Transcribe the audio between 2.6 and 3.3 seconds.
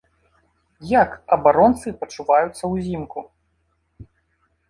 ўзімку?